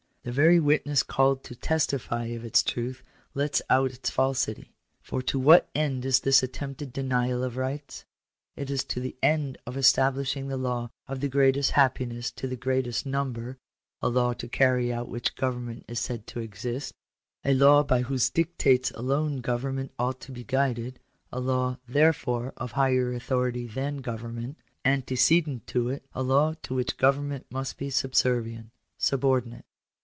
The 0.23 0.31
very 0.31 0.59
witness 0.59 1.01
called 1.01 1.43
to 1.45 1.55
testify 1.55 2.25
of 2.25 2.45
its 2.45 2.61
truth 2.61 3.01
lets 3.33 3.59
out 3.71 3.89
its 3.89 4.11
falsity. 4.11 4.75
For 5.01 5.19
to 5.23 5.39
what 5.39 5.67
end 5.73 6.05
is 6.05 6.19
this 6.19 6.43
attempted 6.43 6.93
denial 6.93 7.43
of 7.43 7.57
rights? 7.57 8.05
It 8.55 8.69
is 8.69 8.83
to 8.83 8.99
the 8.99 9.15
end 9.23 9.57
of 9.65 9.75
establishing 9.77 10.47
the 10.47 10.57
law 10.57 10.91
of 11.07 11.21
the 11.21 11.27
greatest 11.27 11.71
happiness 11.71 12.29
to 12.33 12.45
the 12.47 12.55
greatest 12.55 13.03
number— 13.03 13.57
a 14.03 14.09
law 14.09 14.33
to 14.33 14.47
carry 14.47 14.93
out 14.93 15.09
which 15.09 15.33
government 15.35 15.85
is 15.87 15.99
said 15.99 16.27
to 16.27 16.39
exist— 16.39 16.93
a 17.43 17.55
law 17.55 17.81
by 17.81 18.03
whose 18.03 18.29
dictates 18.29 18.91
alone 18.91 19.37
government 19.37 19.91
ought 19.97 20.19
to 20.19 20.31
be 20.31 20.43
guided— 20.43 20.99
a 21.33 21.39
law, 21.39 21.79
therefore, 21.87 22.53
of 22.57 22.73
higher 22.73 23.11
authority 23.11 23.65
than 23.65 24.01
government; 24.01 24.59
antecedent 24.85 25.65
to 25.65 25.89
it— 25.89 26.03
a 26.13 26.21
law 26.21 26.53
to 26.61 26.75
which 26.75 26.97
government 26.97 27.47
must 27.49 27.79
be 27.79 27.89
subservient, 27.89 28.69
subordinate. 28.99 29.65